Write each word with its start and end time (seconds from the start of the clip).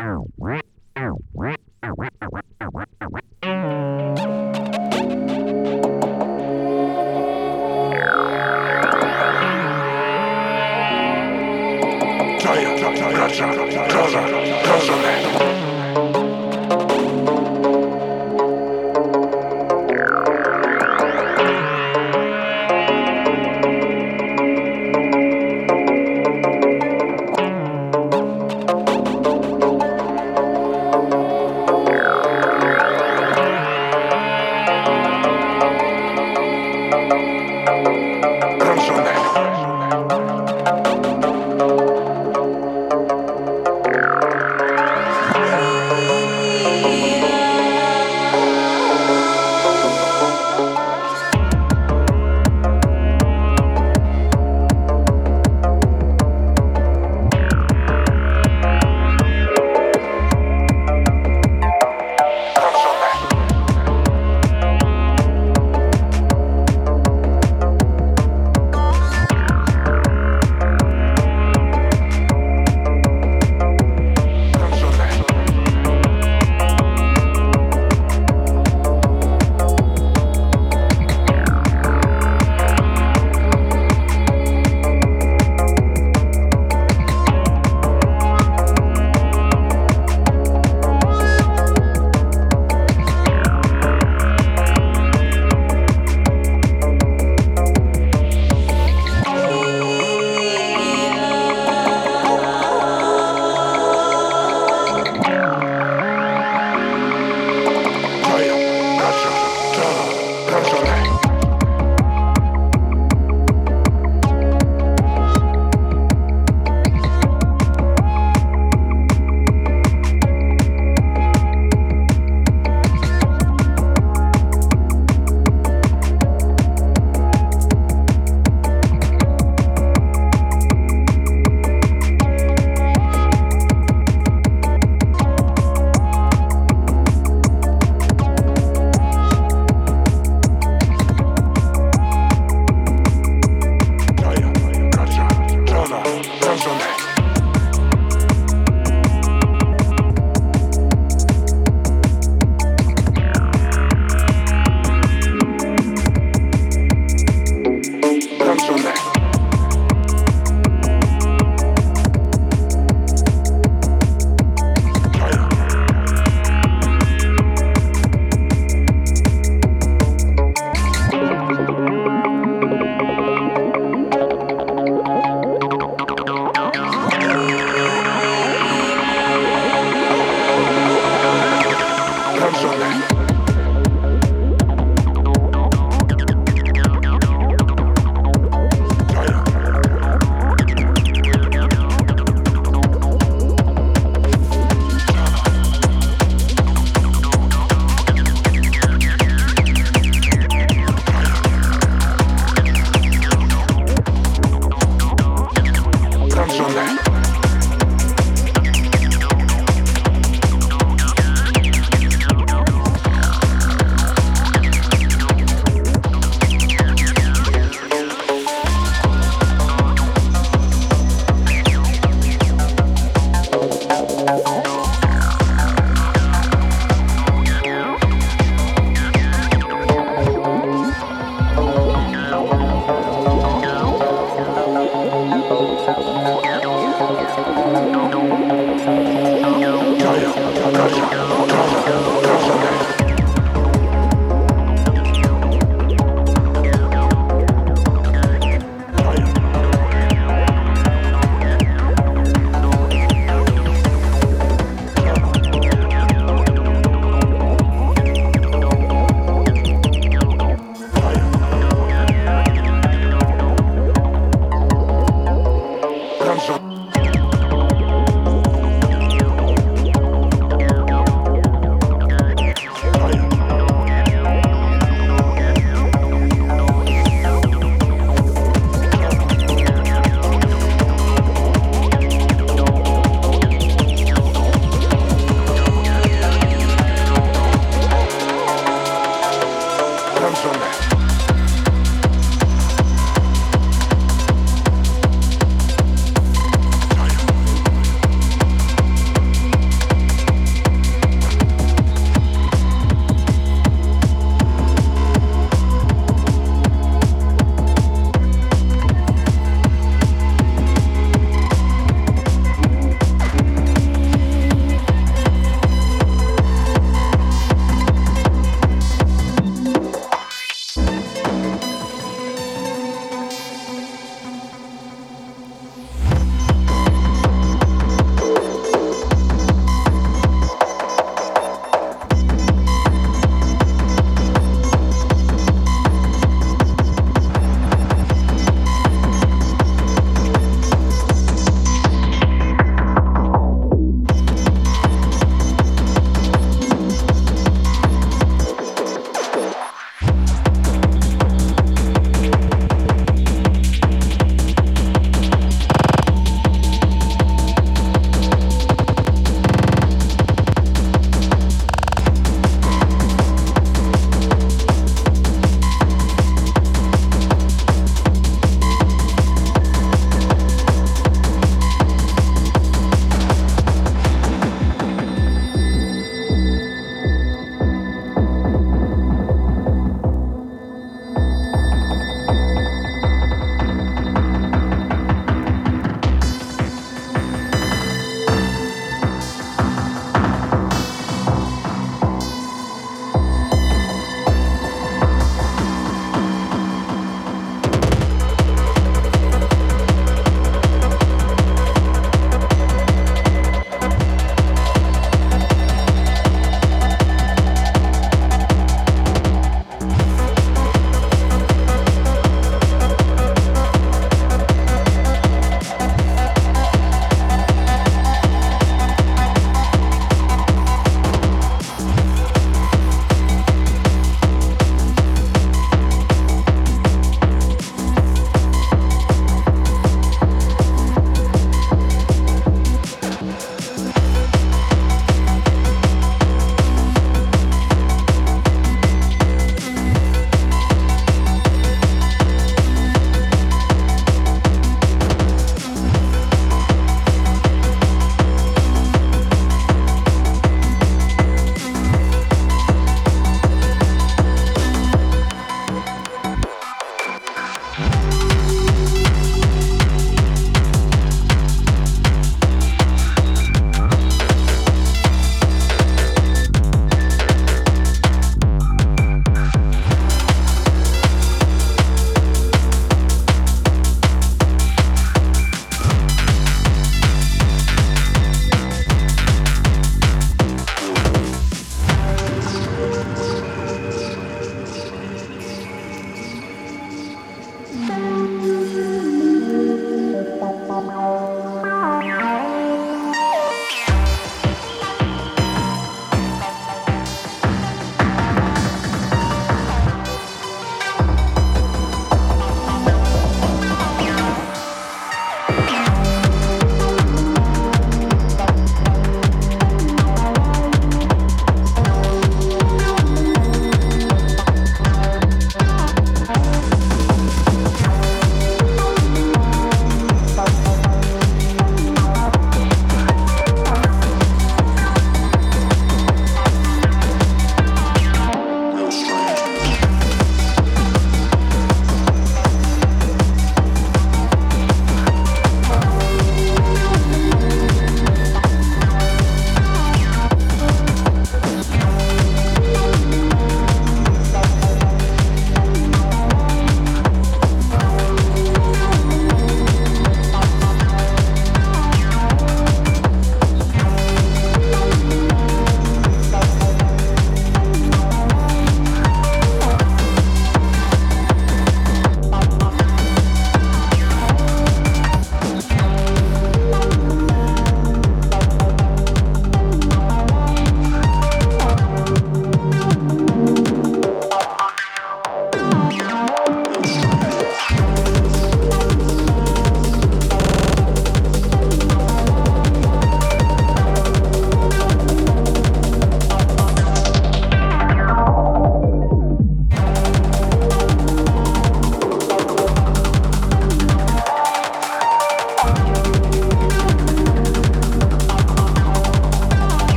Ow. 0.00 0.26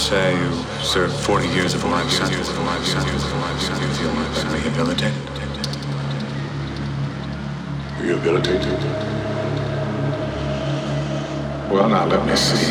Say 0.00 0.32
you 0.32 0.52
served 0.82 1.14
40 1.14 1.46
years 1.48 1.74
of 1.74 1.84
life 1.84 2.10
sentence. 2.10 2.48
You 2.48 2.54
feel 3.98 4.12
rehabilitated? 4.50 5.12
Rehabilitated? 8.00 8.78
Well, 11.70 11.88
now 11.90 12.06
let 12.06 12.26
me 12.26 12.34
see. 12.34 12.69